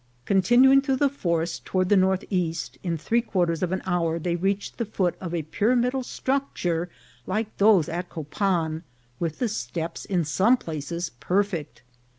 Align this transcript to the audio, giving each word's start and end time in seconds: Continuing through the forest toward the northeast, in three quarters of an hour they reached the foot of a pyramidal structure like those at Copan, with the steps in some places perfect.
Continuing 0.25 0.81
through 0.81 0.95
the 0.95 1.09
forest 1.09 1.63
toward 1.63 1.87
the 1.89 1.95
northeast, 1.95 2.79
in 2.81 2.97
three 2.97 3.21
quarters 3.21 3.61
of 3.61 3.71
an 3.71 3.83
hour 3.85 4.17
they 4.17 4.35
reached 4.35 4.79
the 4.79 4.85
foot 4.85 5.13
of 5.21 5.31
a 5.31 5.43
pyramidal 5.43 6.01
structure 6.01 6.89
like 7.27 7.55
those 7.57 7.87
at 7.87 8.09
Copan, 8.09 8.81
with 9.19 9.37
the 9.37 9.47
steps 9.47 10.05
in 10.05 10.25
some 10.25 10.57
places 10.57 11.11
perfect. 11.19 11.83